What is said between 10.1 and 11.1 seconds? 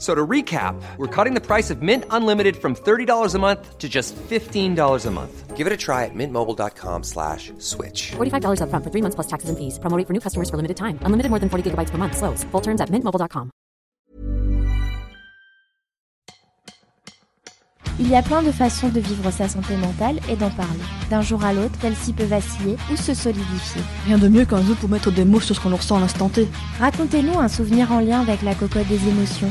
new customers for limited time.